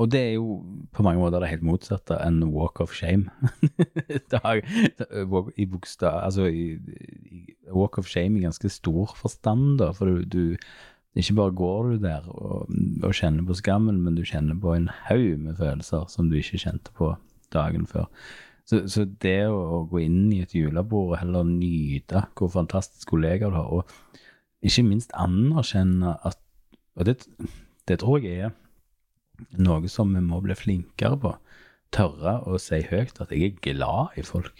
Og 0.00 0.08
det 0.10 0.20
er 0.20 0.32
jo 0.34 0.56
på 0.94 1.04
mange 1.04 1.20
måter 1.20 1.42
det 1.42 1.50
helt 1.52 1.66
motsatte 1.66 2.16
enn 2.24 2.40
walk 2.54 2.80
of 2.82 2.94
shame. 2.96 3.30
Dag, 4.32 4.64
I 4.64 5.66
bokstav, 5.68 6.22
altså 6.24 6.48
i, 6.48 6.78
walk 7.74 7.98
of 7.98 8.08
shame 8.10 8.38
i 8.38 8.44
ganske 8.46 8.70
stor 8.72 9.14
forstand, 9.18 9.78
da, 9.80 9.90
for 9.96 10.08
du, 10.08 10.22
du 10.24 11.18
ikke 11.18 11.36
bare 11.36 11.52
går 11.56 11.90
du 11.90 11.96
der 12.06 12.28
og, 12.28 12.70
og 13.02 13.16
kjenner 13.16 13.44
på 13.48 13.56
skammen, 13.58 14.00
men 14.04 14.16
du 14.16 14.24
kjenner 14.24 14.56
på 14.58 14.76
en 14.76 14.88
haug 15.08 15.36
med 15.42 15.58
følelser 15.58 16.06
som 16.08 16.30
du 16.30 16.38
ikke 16.38 16.62
kjente 16.62 16.94
på 16.96 17.12
dagen 17.52 17.86
før. 17.86 18.08
Så, 18.64 18.84
så 18.88 19.04
det 19.20 19.50
å, 19.50 19.58
å 19.58 19.82
gå 19.90 20.04
inn 20.04 20.30
i 20.32 20.40
et 20.44 20.54
julebord 20.56 21.12
og 21.12 21.18
heller 21.20 21.44
nyte 21.48 22.24
hvor 22.38 22.52
fantastisk 22.54 23.10
kollegaer 23.12 23.52
du 23.52 23.58
har, 23.58 23.68
og 23.82 24.22
ikke 24.62 24.86
minst 24.86 25.12
anerkjenne 25.18 26.16
at 26.22 26.38
Og 26.92 27.06
det, 27.08 27.22
det 27.88 28.02
tror 28.02 28.20
jeg 28.20 28.50
er 28.50 28.50
noe 29.56 29.88
som 29.88 30.10
vi 30.12 30.20
må 30.20 30.42
bli 30.44 30.54
flinkere 30.54 31.16
på. 31.18 31.30
Tørre 31.92 32.34
å 32.44 32.58
si 32.60 32.82
høyt 32.84 33.20
at 33.20 33.32
jeg 33.32 33.48
er 33.48 33.62
glad 33.64 34.18
i 34.20 34.24
folk, 34.24 34.52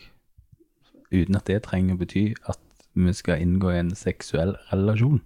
uten 1.12 1.36
at 1.36 1.46
det 1.48 1.62
trenger 1.66 1.96
å 1.96 2.00
bety 2.00 2.24
at 2.48 2.60
vi 2.94 3.12
skal 3.12 3.40
inngå 3.40 3.72
i 3.72 3.78
en 3.78 3.90
seksuell 3.94 4.54
relasjon. 4.72 5.20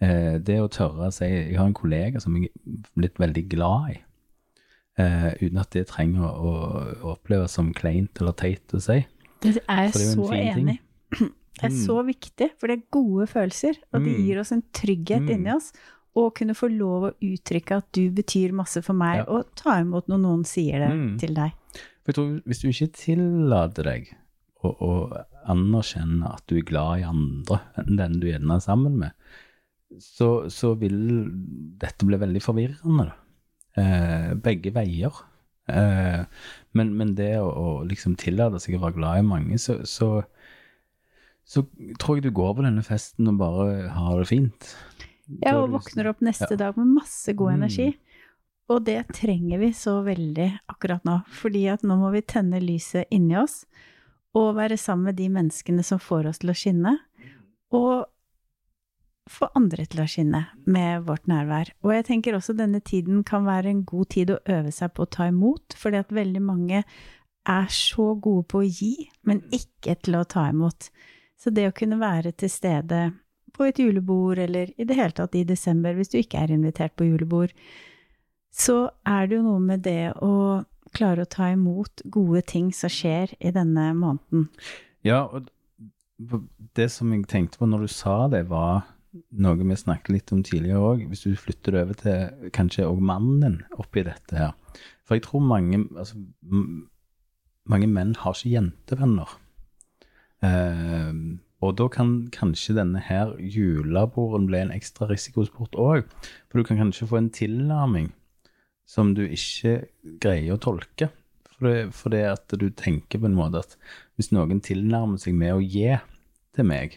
Eh, 0.00 0.38
det 0.38 0.60
å 0.62 0.68
tørre 0.70 1.08
å 1.08 1.12
si 1.12 1.24
jeg 1.26 1.56
har 1.58 1.66
en 1.66 1.74
kollega 1.74 2.20
som 2.20 2.36
jeg 2.36 2.50
er 2.52 2.82
blitt 2.96 3.18
veldig 3.18 3.48
glad 3.48 3.90
i, 3.90 3.98
eh, 4.98 5.32
uten 5.42 5.58
at 5.58 5.70
det 5.74 5.86
trenger 5.90 6.22
å, 6.22 6.52
å 7.02 7.16
oppleves 7.16 7.50
som 7.58 7.72
kleint 7.74 8.20
eller 8.20 8.32
teit 8.38 8.74
å 8.74 8.80
si. 8.82 9.00
Det 9.42 9.56
er 9.68 9.88
jeg 9.88 9.92
så, 9.94 10.28
det 10.30 10.38
er 10.40 10.54
så 10.54 10.58
enig 10.58 10.78
i. 10.78 10.80
Det 11.58 11.64
er 11.66 11.70
Mm. 11.74 11.86
så 11.88 11.94
viktig, 12.06 12.50
for 12.56 12.68
det 12.70 12.76
er 12.78 12.90
gode 12.94 13.26
følelser, 13.26 13.74
og 13.92 14.04
det 14.04 14.12
Mm. 14.14 14.26
gir 14.26 14.38
oss 14.38 14.52
en 14.52 14.62
trygghet 14.72 15.22
Mm. 15.26 15.30
inni 15.34 15.50
oss. 15.56 15.72
Og 16.14 16.34
kunne 16.36 16.54
få 16.54 16.68
lov 16.70 17.02
å 17.02 17.14
uttrykke 17.20 17.76
at 17.78 17.90
du 17.92 18.10
betyr 18.10 18.52
masse 18.52 18.80
for 18.82 18.92
meg, 18.94 19.16
Ja. 19.18 19.24
og 19.26 19.54
ta 19.56 19.80
imot 19.80 20.06
når 20.06 20.20
noen 20.20 20.44
sier 20.46 20.78
det 20.78 20.90
Mm. 20.90 21.18
til 21.18 21.34
deg. 21.34 21.52
For 22.04 22.12
jeg 22.12 22.14
tror 22.14 22.42
Hvis 22.46 22.60
du 22.62 22.68
ikke 22.68 22.92
tillater 22.94 23.82
deg 23.84 24.14
å, 24.64 24.70
å 24.72 24.92
anerkjenne 25.52 26.28
at 26.34 26.44
du 26.50 26.56
er 26.58 26.66
glad 26.68 27.00
i 27.02 27.06
andre 27.08 27.60
enn 27.78 27.96
den 28.00 28.18
du 28.22 28.26
gjerne 28.30 28.56
er 28.58 28.64
sammen 28.64 28.96
med, 29.00 29.14
så, 30.02 30.48
så 30.52 30.74
vil 30.80 30.98
dette 31.80 32.04
bli 32.08 32.18
veldig 32.20 32.42
forvirrende. 32.44 33.06
Eh, 33.78 34.32
begge 34.44 34.72
veier. 34.74 35.14
Eh, 35.70 36.24
men, 36.76 36.90
men 36.98 37.14
det 37.16 37.34
å, 37.40 37.46
å 37.48 37.68
liksom 37.88 38.16
tillate 38.20 38.60
seg 38.60 38.76
å 38.76 38.82
være 38.82 38.98
glad 38.98 39.22
i 39.22 39.28
mange, 39.30 39.56
så, 39.62 39.78
så, 39.88 40.10
så 41.48 41.62
tror 42.00 42.18
jeg 42.18 42.26
du 42.28 42.34
går 42.36 42.58
på 42.58 42.66
denne 42.66 42.84
festen 42.84 43.30
og 43.32 43.38
bare 43.40 43.88
har 43.94 44.18
det 44.20 44.28
fint. 44.32 44.68
Ja, 45.44 45.58
og 45.62 45.72
våkner 45.76 46.10
opp 46.12 46.20
neste 46.24 46.54
Ja. 46.56 46.60
dag 46.66 46.76
med 46.80 46.92
masse 46.98 47.32
god 47.36 47.52
Mm. 47.54 47.56
energi. 47.62 47.88
Og 48.68 48.82
det 48.84 48.98
trenger 49.16 49.60
vi 49.62 49.70
så 49.72 50.02
veldig 50.04 50.50
akkurat 50.68 51.04
nå, 51.08 51.22
fordi 51.32 51.66
at 51.72 51.80
nå 51.88 51.94
må 51.96 52.10
vi 52.12 52.20
tenne 52.20 52.60
lyset 52.60 53.08
inni 53.10 53.36
oss, 53.40 53.62
og 54.36 54.56
være 54.58 54.76
sammen 54.80 55.10
med 55.10 55.18
de 55.18 55.28
menneskene 55.32 55.84
som 55.86 56.00
får 56.02 56.28
oss 56.30 56.42
til 56.42 56.52
å 56.52 56.56
skinne, 56.56 56.94
og 57.74 58.08
få 59.28 59.50
andre 59.58 59.84
til 59.88 60.02
å 60.02 60.08
skinne 60.08 60.42
med 60.68 61.04
vårt 61.08 61.28
nærvær. 61.28 61.70
Og 61.84 61.92
jeg 61.94 62.06
tenker 62.08 62.36
også 62.36 62.56
denne 62.56 62.80
tiden 62.80 63.22
kan 63.28 63.46
være 63.48 63.72
en 63.72 63.84
god 63.88 64.10
tid 64.14 64.32
å 64.32 64.40
øve 64.48 64.72
seg 64.74 64.94
på 64.96 65.04
å 65.04 65.12
ta 65.18 65.28
imot, 65.28 65.76
fordi 65.76 66.00
at 66.00 66.14
veldig 66.14 66.42
mange 66.44 66.82
er 67.48 67.68
så 67.72 68.12
gode 68.20 68.46
på 68.48 68.62
å 68.62 68.68
gi, 68.68 69.08
men 69.28 69.42
ikke 69.54 69.96
til 70.04 70.18
å 70.18 70.26
ta 70.28 70.48
imot. 70.52 70.90
Så 71.38 71.52
det 71.54 71.68
å 71.68 71.76
kunne 71.76 72.00
være 72.00 72.32
til 72.36 72.50
stede 72.52 73.02
på 73.56 73.68
et 73.68 73.78
julebord, 73.80 74.40
eller 74.42 74.72
i 74.76 74.86
det 74.86 74.96
hele 74.98 75.14
tatt 75.16 75.36
i 75.38 75.46
desember, 75.48 75.96
hvis 75.96 76.12
du 76.12 76.18
ikke 76.20 76.42
er 76.42 76.52
invitert 76.54 76.96
på 76.98 77.08
julebord, 77.08 77.54
så 78.54 78.88
er 79.06 79.28
det 79.28 79.38
jo 79.38 79.46
noe 79.46 79.62
med 79.62 79.84
det 79.86 80.12
å 80.24 80.62
klare 80.94 81.24
å 81.24 81.30
ta 81.30 81.50
imot 81.54 82.04
gode 82.12 82.42
ting 82.48 82.70
som 82.74 82.92
skjer 82.92 83.34
i 83.38 83.52
denne 83.54 83.90
måneden. 83.98 84.48
Ja, 85.06 85.24
og 85.26 85.48
det 86.76 86.88
som 86.90 87.12
jeg 87.14 87.28
tenkte 87.30 87.60
på 87.60 87.68
når 87.70 87.86
du 87.86 87.92
sa 87.92 88.16
det, 88.32 88.46
var 88.50 88.86
noe 89.40 89.58
vi 89.58 89.76
snakket 89.78 90.12
litt 90.12 90.32
om 90.34 90.42
tidligere 90.44 90.84
òg. 90.92 91.04
Hvis 91.10 91.24
du 91.26 91.38
flytter 91.38 91.74
det 91.74 91.82
over 91.84 91.98
til 92.02 92.50
kanskje 92.54 92.86
òg 92.88 93.02
mannen 93.02 93.62
oppi 93.80 94.04
dette 94.06 94.36
her. 94.36 94.54
For 95.06 95.16
jeg 95.16 95.24
tror 95.26 95.44
mange, 95.44 95.84
altså, 95.96 96.20
mange 97.68 97.88
menn 97.90 98.14
har 98.20 98.36
ikke 98.36 98.54
jentevenner. 98.56 99.36
Eh, 100.44 101.14
og 101.64 101.74
da 101.80 101.88
kan 101.90 102.12
kanskje 102.34 102.76
denne 102.76 103.00
her 103.02 103.32
juleborden 103.40 104.46
bli 104.46 104.60
en 104.62 104.74
ekstra 104.74 105.08
risikosport 105.10 105.74
òg. 105.78 106.06
For 106.50 106.60
du 106.60 106.68
kan 106.68 106.78
kanskje 106.78 107.08
få 107.10 107.22
en 107.22 107.32
tilnærming 107.34 108.12
som 108.88 109.12
du 109.16 109.24
ikke 109.26 109.82
greier 110.22 110.56
å 110.56 110.62
tolke. 110.62 111.10
For 111.58 111.68
det, 111.68 111.78
for 111.96 112.14
det 112.14 112.22
at 112.30 112.54
du 112.60 112.68
tenker 112.70 113.20
på 113.20 113.28
en 113.28 113.36
måte 113.36 113.60
at 113.64 113.74
hvis 114.16 114.30
noen 114.32 114.62
tilnærmer 114.64 115.20
seg 115.20 115.36
med 115.36 115.56
å 115.56 115.62
gi 115.64 115.90
til 116.56 116.68
meg, 116.68 116.96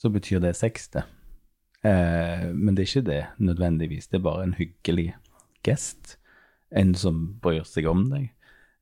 så 0.00 0.10
betyr 0.10 0.42
det 0.42 0.56
sex, 0.58 0.88
det. 0.96 1.04
Eh, 1.86 2.48
men 2.50 2.74
det 2.74 2.84
er 2.84 2.90
ikke 2.90 3.06
det 3.06 3.22
nødvendigvis. 3.42 4.08
Det 4.10 4.18
er 4.18 4.26
bare 4.26 4.48
en 4.48 4.56
hyggelig 4.58 5.12
gest. 5.66 6.16
En 6.74 6.94
som 6.98 7.24
bryr 7.42 7.66
seg 7.68 7.86
om 7.90 8.08
deg. 8.10 8.30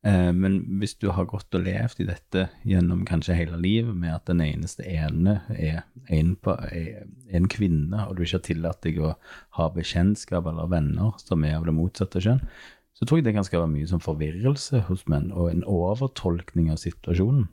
Eh, 0.06 0.32
men 0.32 0.62
hvis 0.80 0.94
du 0.96 1.10
har 1.12 1.28
gått 1.28 1.52
og 1.56 1.66
levd 1.66 2.00
i 2.00 2.08
dette 2.08 2.46
gjennom 2.64 3.02
kanskje 3.08 3.36
hele 3.36 3.58
livet 3.60 3.92
med 3.92 4.14
at 4.14 4.30
den 4.30 4.40
eneste 4.40 4.86
ene 4.88 5.42
er 5.52 5.82
en, 6.08 6.34
på, 6.40 6.54
er 6.72 7.04
en 7.36 7.48
kvinne, 7.52 8.06
og 8.06 8.16
du 8.16 8.24
ikke 8.24 8.38
har 8.38 8.46
tillatt 8.48 8.80
deg 8.86 9.00
å 9.04 9.14
ha 9.58 9.68
bekjentskap 9.74 10.48
eller 10.48 10.70
venner 10.72 11.18
som 11.20 11.44
er 11.44 11.58
av 11.58 11.68
det 11.68 11.76
motsatte 11.76 12.22
kjønn, 12.24 12.40
så 12.96 13.06
tror 13.06 13.20
jeg 13.20 13.28
det 13.28 13.36
kan 13.36 13.46
skape 13.46 13.68
mye 13.68 13.88
som 13.88 14.00
forvirrelse 14.02 14.84
hos 14.88 15.04
menn, 15.08 15.30
og 15.32 15.52
en 15.52 15.66
overtolkning 15.68 16.72
av 16.72 16.80
situasjonen, 16.80 17.46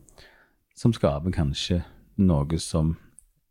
som 0.77 0.96
skaper 0.96 1.36
kanskje 1.36 1.82
noe 2.20 2.60
som 2.62 2.96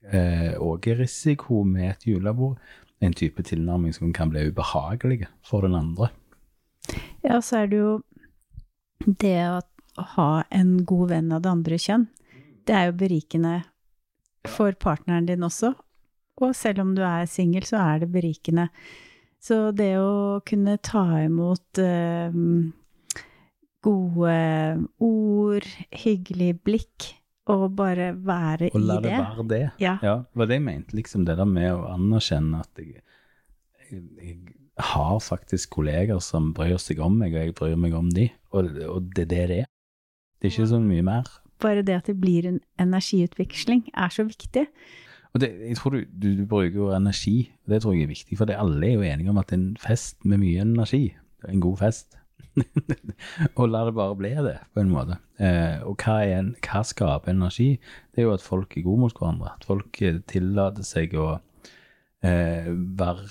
òg 0.07 0.87
er 0.87 1.01
risiko 1.01 1.65
med 1.67 1.89
et 1.91 2.05
julebord. 2.07 2.61
En 3.03 3.13
type 3.17 3.43
tilnærming 3.43 3.93
som 3.93 4.13
kan 4.15 4.31
bli 4.31 4.47
ubehagelig 4.49 5.27
for 5.45 5.67
den 5.67 5.75
andre. 5.77 6.09
Ja, 7.25 7.41
så 7.43 7.65
er 7.65 7.73
det 7.73 7.81
jo 7.81 7.91
det 9.05 9.39
å 9.51 9.61
ha 10.17 10.31
en 10.51 10.85
god 10.85 11.11
venn 11.11 11.33
av 11.33 11.43
det 11.45 11.51
andre 11.53 11.79
kjønn. 11.81 12.07
Det 12.67 12.75
er 12.75 12.89
jo 12.91 12.97
berikende 13.01 13.57
for 14.47 14.73
partneren 14.79 15.27
din 15.29 15.45
også. 15.47 15.75
Og 16.43 16.53
selv 16.57 16.83
om 16.85 16.95
du 16.97 17.03
er 17.07 17.29
singel, 17.31 17.65
så 17.65 17.79
er 17.81 18.03
det 18.03 18.11
berikende. 18.13 18.69
Så 19.41 19.71
det 19.77 19.95
å 20.01 20.41
kunne 20.47 20.75
ta 20.85 21.05
imot 21.25 21.79
eh, 21.81 22.35
gode 23.87 24.35
ord, 25.07 25.69
hyggelig 25.95 26.51
blikk, 26.67 27.13
og 27.47 27.69
bare 27.79 28.11
være 28.27 28.73
Og 28.75 28.81
la 28.83 28.97
i 28.99 29.03
det 29.05 29.11
det. 29.13 29.19
være 29.23 29.45
det. 29.53 29.63
Ja. 29.79 29.93
Ja, 30.03 30.15
det 30.27 30.41
var 30.41 30.49
det 30.51 30.57
jeg 30.59 30.65
mente, 30.67 30.97
liksom 30.99 31.27
det 31.29 31.37
der 31.39 31.47
med 31.47 31.69
å 31.77 31.85
anerkjenne 31.93 32.59
at 32.65 32.81
jeg, 32.83 33.05
jeg, 33.87 34.03
jeg 34.19 34.41
har 34.77 35.19
faktisk 35.25 35.71
kolleger 35.79 36.21
som 36.21 36.53
bryr 36.55 36.77
seg 36.81 37.01
om 37.05 37.17
meg, 37.21 37.35
og 37.35 37.47
jeg 37.47 37.57
bryr 37.57 37.81
meg 37.81 37.97
om 37.97 38.11
de, 38.13 38.29
og, 38.53 38.69
og 38.91 39.09
det 39.17 39.27
er 39.27 39.33
det 39.33 39.49
det 39.49 39.59
er. 39.65 39.73
Det 40.37 40.49
er 40.49 40.53
ikke 40.53 40.69
så 40.75 40.81
mye 40.83 41.05
mer. 41.07 41.31
Bare 41.65 41.83
det 41.83 41.97
at 41.97 42.11
det 42.11 42.19
blir 42.21 42.49
en 42.49 42.61
energiutveksling, 42.81 43.87
er 43.97 44.13
så 44.13 44.27
viktig. 44.29 44.67
Og 45.33 45.41
det, 45.41 45.51
jeg 45.69 45.77
tror 45.77 45.97
du, 45.97 46.05
du, 46.13 46.29
du 46.43 46.45
bruker 46.49 46.77
jo 46.77 46.93
energi, 46.97 47.51
og 47.65 47.73
det 47.73 47.83
tror 47.83 47.97
jeg 47.97 48.07
er 48.07 48.13
viktig, 48.13 48.39
for 48.39 48.49
det 48.49 48.61
alle 48.61 48.87
er 48.87 48.95
jo 48.95 49.09
enige 49.09 49.33
om 49.33 49.41
at 49.41 49.53
en 49.53 49.67
fest 49.81 50.25
med 50.25 50.41
mye 50.45 50.61
energi, 50.65 51.17
er 51.45 51.53
en 51.53 51.65
god 51.65 51.81
fest. 51.81 52.19
og 53.59 53.69
la 53.69 53.83
det 53.85 53.95
bare 53.97 54.17
bli 54.17 54.33
det, 54.45 54.57
på 54.73 54.81
en 54.81 54.93
måte. 54.93 55.19
Eh, 55.41 55.83
og 55.85 56.01
hva, 56.01 56.21
er 56.25 56.39
en, 56.39 56.55
hva 56.65 56.83
skaper 56.89 57.33
energi? 57.33 57.75
Det 58.13 58.23
er 58.23 58.29
jo 58.29 58.37
at 58.37 58.45
folk 58.45 58.77
er 58.77 58.85
gode 58.87 59.03
mot 59.05 59.19
hverandre. 59.19 59.53
At 59.57 59.69
folk 59.69 60.01
eh, 60.05 60.23
tillater 60.29 60.87
seg 60.87 61.17
å 61.21 61.35
eh, 62.25 62.71
være 62.73 63.29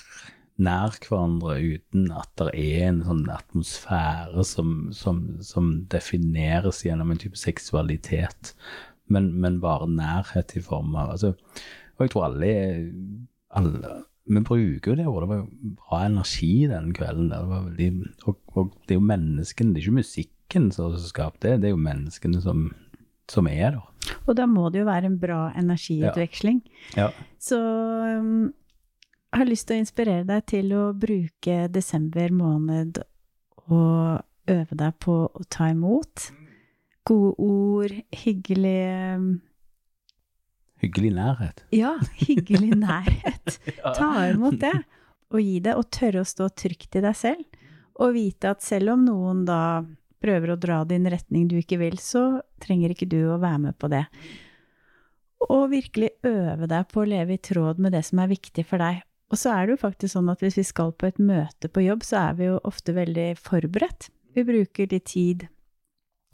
nær 0.61 0.95
hverandre 1.03 1.57
uten 1.59 2.07
at 2.15 2.31
det 2.39 2.51
er 2.55 2.87
en 2.87 3.01
sånn 3.03 3.25
atmosfære 3.31 4.45
som, 4.47 4.73
som, 4.95 5.21
som 5.43 5.71
defineres 5.91 6.83
gjennom 6.85 7.11
en 7.11 7.19
type 7.19 7.39
seksualitet, 7.39 8.53
men, 9.11 9.33
men 9.41 9.59
bare 9.63 9.89
nærhet 9.91 10.55
i 10.55 10.63
form 10.63 10.95
av 10.97 11.15
altså, 11.15 11.35
Og 11.95 12.05
jeg 12.05 12.13
tror 12.13 12.23
alle, 12.29 12.53
alle 13.53 13.91
Vi 14.25 14.41
bruker 14.41 14.89
jo 14.91 14.95
det 14.97 15.05
ordet. 15.05 15.27
Det 15.29 15.35
var 15.35 15.75
bra 15.83 15.99
energi 16.07 16.53
den 16.71 16.87
kvelden. 16.97 17.27
Det 17.29 17.41
var 17.45 17.67
veldig, 17.67 17.89
og, 18.25 18.39
og 18.57 18.71
det 18.87 18.95
er 18.95 18.97
jo 18.97 19.11
menneskene, 19.11 19.75
det 19.75 19.83
er 19.83 19.85
ikke 19.85 19.99
musikken 19.99 20.71
som 20.73 20.95
skaper 20.97 21.43
det, 21.43 21.53
det 21.61 21.69
er 21.69 21.75
jo 21.75 21.83
menneskene 21.85 22.41
som, 22.41 22.71
som 23.29 23.51
er 23.51 23.75
der. 23.75 23.83
Og 24.25 24.33
da 24.37 24.47
må 24.49 24.69
det 24.73 24.81
jo 24.81 24.89
være 24.89 25.11
en 25.11 25.19
bra 25.21 25.51
energiutveksling. 25.57 26.63
Ja. 26.97 27.11
Så 27.41 27.59
um, 27.59 28.53
har 29.39 29.49
lyst 29.49 29.67
til 29.69 29.77
å 29.77 29.83
inspirere 29.83 30.25
deg 30.27 30.45
til 30.49 30.71
å 30.75 30.83
bruke 30.97 31.65
desember 31.73 32.31
måned 32.35 33.01
og 33.65 34.51
øve 34.51 34.77
deg 34.77 34.97
på 35.01 35.17
å 35.27 35.45
ta 35.49 35.69
imot. 35.73 36.29
Gode 37.05 37.35
ord, 37.41 37.97
hyggelig 38.23 38.79
um, 39.17 39.27
Hyggelig 40.83 41.13
nærhet. 41.15 41.63
Ja, 41.73 41.95
hyggelig 42.19 42.75
nærhet. 42.87 43.59
Ta 43.81 44.09
imot 44.27 44.59
det, 44.61 44.75
og 45.33 45.39
gi 45.41 45.59
det, 45.63 45.75
og 45.79 45.87
tørre 45.93 46.21
å 46.21 46.27
stå 46.27 46.49
trygt 46.53 46.97
i 46.99 47.03
deg 47.05 47.15
selv. 47.17 47.61
Og 48.03 48.15
vite 48.17 48.51
at 48.51 48.65
selv 48.65 48.93
om 48.93 49.05
noen 49.07 49.45
da 49.47 49.59
prøver 50.21 50.51
å 50.51 50.59
dra 50.59 50.81
en 50.83 51.09
retning 51.09 51.47
du 51.49 51.57
ikke 51.59 51.79
vil, 51.79 51.97
så 52.01 52.41
trenger 52.61 52.93
ikke 52.93 53.07
du 53.09 53.21
å 53.31 53.39
være 53.41 53.61
med 53.69 53.77
på 53.79 53.89
det. 53.93 54.03
Og 55.47 55.69
virkelig 55.71 56.11
øve 56.25 56.67
deg 56.69 56.87
på 56.91 57.03
å 57.03 57.09
leve 57.09 57.35
i 57.35 57.41
tråd 57.41 57.81
med 57.81 57.95
det 57.95 58.03
som 58.07 58.21
er 58.21 58.31
viktig 58.31 58.65
for 58.67 58.81
deg. 58.81 59.03
Og 59.33 59.39
så 59.41 59.55
er 59.55 59.65
det 59.65 59.75
jo 59.75 59.81
faktisk 59.81 60.13
sånn 60.13 60.29
at 60.29 60.43
hvis 60.43 60.57
vi 60.59 60.65
skal 60.67 60.93
på 60.93 61.09
et 61.09 61.17
møte 61.21 61.69
på 61.71 61.83
jobb, 61.85 62.05
så 62.05 62.27
er 62.27 62.37
vi 62.37 62.49
jo 62.49 62.59
ofte 62.67 62.93
veldig 62.95 63.31
forberedt. 63.41 64.09
Vi 64.37 64.43
bruker 64.45 64.91
litt 64.91 65.07
tid, 65.09 65.47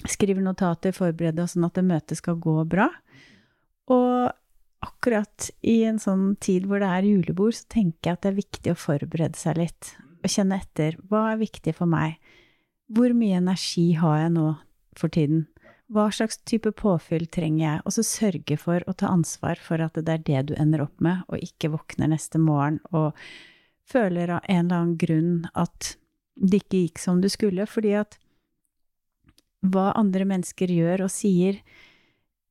skriver 0.10 0.44
notater, 0.44 0.96
forbereder 0.96 1.46
oss 1.46 1.56
sånn 1.56 1.70
at 1.70 1.78
det 1.78 1.86
møtet 1.88 2.20
skal 2.20 2.40
gå 2.42 2.58
bra. 2.68 2.90
Og 3.92 4.32
akkurat 4.82 5.50
i 5.68 5.82
en 5.88 6.02
sånn 6.02 6.36
tid 6.42 6.66
hvor 6.68 6.82
det 6.82 6.90
er 6.90 7.08
julebord, 7.08 7.56
så 7.56 7.70
tenker 7.78 8.12
jeg 8.12 8.18
at 8.18 8.26
det 8.26 8.32
er 8.32 8.40
viktig 8.42 8.74
å 8.74 8.80
forberede 8.80 9.40
seg 9.40 9.62
litt. 9.62 9.94
Og 10.22 10.30
kjenne 10.30 10.60
etter. 10.62 10.98
Hva 11.10 11.32
er 11.32 11.42
viktig 11.42 11.74
for 11.78 11.90
meg? 11.90 12.20
Hvor 12.92 13.14
mye 13.16 13.40
energi 13.40 13.92
har 13.98 14.26
jeg 14.26 14.36
nå 14.36 14.48
for 15.00 15.14
tiden? 15.14 15.46
Hva 15.92 16.06
slags 16.16 16.38
type 16.48 16.72
påfyll 16.80 17.26
trenger 17.28 17.64
jeg? 17.66 17.82
Og 17.86 17.92
så 17.98 18.04
sørge 18.08 18.56
for 18.60 18.84
å 18.88 18.94
ta 18.96 19.10
ansvar 19.12 19.60
for 19.60 19.82
at 19.84 19.98
det 20.00 20.14
er 20.14 20.22
det 20.28 20.44
du 20.52 20.54
ender 20.56 20.86
opp 20.86 21.02
med, 21.04 21.26
og 21.28 21.42
ikke 21.44 21.74
våkner 21.74 22.08
neste 22.14 22.40
morgen 22.40 22.80
og 22.96 23.12
føler 23.92 24.32
av 24.38 24.46
en 24.48 24.66
eller 24.70 24.78
annen 24.78 24.98
grunn 25.02 25.34
at 25.54 25.96
det 26.40 26.62
ikke 26.64 26.84
gikk 26.86 27.02
som 27.04 27.20
du 27.22 27.28
skulle, 27.30 27.66
fordi 27.68 27.92
at 28.00 28.16
hva 29.62 29.92
andre 30.00 30.26
mennesker 30.26 30.72
gjør 30.74 31.04
og 31.06 31.12
sier, 31.14 31.60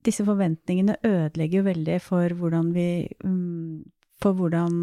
disse 0.06 0.24
forventningene 0.24 0.98
ødelegger 1.04 1.60
jo 1.62 1.66
veldig 1.66 1.96
for 2.04 2.36
hvordan 2.36 2.70
vi 2.76 2.86
mm, 3.24 3.80
For 4.20 4.36
hvordan 4.36 4.74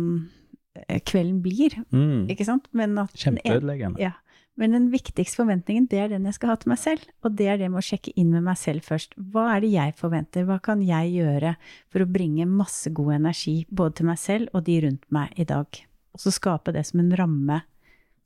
eh, 0.87 0.99
kvelden 1.05 1.43
blir, 1.45 1.75
Mm. 1.93 2.25
ikke 2.29 2.45
sant? 2.45 2.65
Men 2.73 2.97
at 2.97 3.13
Kjempeødeleggende. 3.13 3.99
ja. 4.01 4.15
Men 4.57 4.73
den 4.73 4.87
viktigste 4.89 5.37
forventningen, 5.37 5.85
det 5.89 5.99
er 6.01 6.09
den 6.09 6.25
jeg 6.25 6.35
skal 6.37 6.51
ha 6.51 6.57
til 6.57 6.71
meg 6.71 6.79
selv. 6.81 7.05
Og 7.21 7.35
det 7.37 7.47
er 7.51 7.59
det 7.61 7.69
med 7.69 7.83
å 7.83 7.85
sjekke 7.85 8.13
inn 8.17 8.31
med 8.33 8.45
meg 8.47 8.57
selv 8.57 8.85
først. 8.87 9.13
Hva 9.17 9.51
er 9.53 9.61
det 9.61 9.69
jeg 9.75 9.93
forventer? 9.99 10.47
Hva 10.49 10.57
kan 10.65 10.81
jeg 10.85 11.13
gjøre 11.13 11.53
for 11.93 12.01
å 12.01 12.09
bringe 12.09 12.47
masse 12.49 12.89
god 12.89 13.19
energi 13.19 13.59
både 13.69 13.99
til 13.99 14.09
meg 14.09 14.21
selv 14.21 14.57
og 14.57 14.65
de 14.65 14.79
rundt 14.87 15.05
meg 15.13 15.37
i 15.37 15.45
dag? 15.47 15.81
Og 16.17 16.23
så 16.23 16.33
skape 16.33 16.73
det 16.73 16.87
som 16.89 17.03
en 17.03 17.13
ramme. 17.19 17.59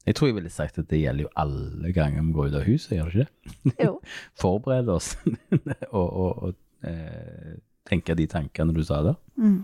Jeg 0.07 0.17
tror 0.17 0.31
jeg 0.31 0.37
ville 0.39 0.53
sagt 0.53 0.79
at 0.81 0.87
det 0.89 1.01
gjelder 1.01 1.27
jo 1.27 1.33
alle 1.37 1.91
ganger 1.93 2.23
vi 2.23 2.37
går 2.37 2.47
ut 2.47 2.55
av 2.57 2.63
huset, 2.65 2.95
gjør 2.95 3.11
det 3.11 3.25
ikke 3.25 3.65
det? 3.67 3.75
Jo. 3.83 3.91
Forberede 4.41 4.95
oss 4.95 5.11
og, 5.99 6.07
og, 6.07 6.47
og 6.47 6.87
eh, 6.87 7.59
tenke 7.91 8.15
de 8.17 8.25
tankene 8.31 8.73
du 8.73 8.81
sa 8.87 9.03
der. 9.05 9.19
Mm. 9.35 9.59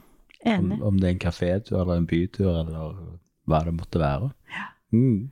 Enig. 0.47 0.77
om 0.85 0.99
det 0.99 1.07
er 1.07 1.15
en 1.15 1.23
kafétur 1.23 1.79
eller 1.81 1.97
en 1.97 2.05
bytur 2.07 2.51
eller 2.51 2.99
hva 3.49 3.63
det 3.65 3.73
måtte 3.73 3.99
være. 4.03 4.29
Ja. 4.53 4.67
Mm. 4.93 5.29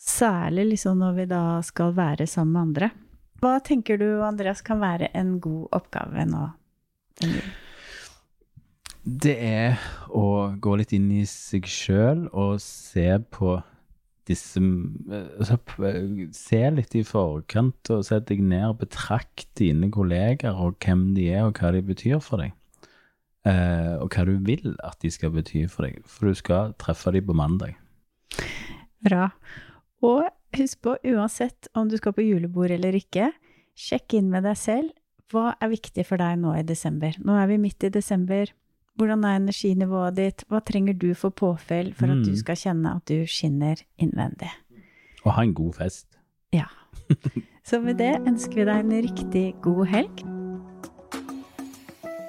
Særlig 0.00 0.64
liksom 0.70 1.00
når 1.02 1.16
vi 1.18 1.24
da 1.28 1.44
skal 1.64 1.92
være 1.96 2.26
sammen 2.30 2.54
med 2.54 2.62
andre. 2.62 2.90
Hva 3.40 3.56
tenker 3.64 4.00
du, 4.00 4.08
Andreas, 4.24 4.62
kan 4.64 4.80
være 4.80 5.10
en 5.16 5.38
god 5.40 5.68
oppgave 5.76 6.24
nå? 6.28 6.46
Det 9.00 9.34
er 9.36 9.80
å 10.12 10.52
gå 10.60 10.76
litt 10.80 10.92
inn 10.96 11.08
i 11.12 11.24
seg 11.28 11.68
sjøl 11.68 12.26
og 12.32 12.60
se 12.64 13.08
på 13.32 13.58
disse 14.28 14.60
eh, 14.60 15.28
altså, 15.40 15.56
Se 16.36 16.60
litt 16.74 16.94
i 16.96 17.02
forkant 17.06 17.90
og 17.94 18.04
sett 18.06 18.28
deg 18.28 18.42
ned 18.44 18.66
og 18.68 18.80
betrakt 18.84 19.48
dine 19.58 19.90
kolleger 19.92 20.56
og 20.56 20.78
hvem 20.84 21.10
de 21.16 21.30
er 21.32 21.48
og 21.48 21.60
hva 21.60 21.72
de 21.74 21.82
betyr 21.84 22.20
for 22.24 22.44
deg. 22.44 22.52
Eh, 23.48 23.96
og 23.96 24.12
hva 24.12 24.26
du 24.28 24.36
vil 24.44 24.76
at 24.84 25.00
de 25.00 25.12
skal 25.12 25.32
bety 25.34 25.64
for 25.68 25.88
deg. 25.88 26.04
For 26.04 26.28
du 26.28 26.38
skal 26.38 26.76
treffe 26.80 27.12
dem 27.16 27.26
på 27.28 27.36
mandag. 27.36 27.76
Bra. 29.04 29.30
Og 30.02 30.24
husk 30.56 30.80
på, 30.82 30.96
uansett 31.04 31.68
om 31.76 31.88
du 31.88 31.96
skal 32.00 32.14
på 32.16 32.24
julebord 32.24 32.70
eller 32.70 32.96
ikke, 32.96 33.30
sjekk 33.76 34.14
inn 34.18 34.30
med 34.32 34.44
deg 34.48 34.56
selv. 34.56 34.90
Hva 35.30 35.52
er 35.62 35.70
viktig 35.70 36.04
for 36.08 36.16
deg 36.18 36.38
nå 36.42 36.54
i 36.58 36.62
desember? 36.66 37.14
Nå 37.22 37.36
er 37.38 37.46
vi 37.52 37.58
midt 37.62 37.84
i 37.86 37.90
desember. 37.94 38.50
Hvordan 38.98 39.22
er 39.24 39.36
energinivået 39.38 40.16
ditt? 40.16 40.44
Hva 40.50 40.58
trenger 40.66 40.96
du 40.98 41.12
for 41.14 41.30
påfyll 41.30 41.92
for 41.94 42.10
at 42.10 42.24
du 42.24 42.32
Mm. 42.32 42.36
skal 42.36 42.56
kjenne 42.56 42.96
at 42.96 43.04
du 43.06 43.24
skinner 43.26 43.76
innvendig? 43.98 44.50
Og 45.24 45.32
ha 45.32 45.42
en 45.42 45.54
god 45.54 45.74
fest. 45.74 46.06
Ja. 46.52 46.66
Så 47.64 47.80
med 47.80 47.98
det 47.98 48.16
ønsker 48.26 48.54
vi 48.54 48.64
deg 48.64 48.78
en 48.84 49.02
riktig 49.06 49.54
god 49.62 49.86
helg. 49.86 50.39